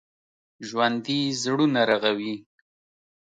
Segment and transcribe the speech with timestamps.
[0.67, 2.35] ژوندي زړونه رغوي